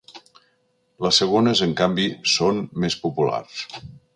Les 1.07 1.19
segones, 1.23 1.61
en 1.67 1.75
canvi, 1.81 2.07
són 2.37 2.65
més 2.85 2.99
populars. 3.07 3.63